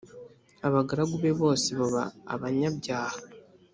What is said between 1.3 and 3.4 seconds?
bose baba abanyabyaha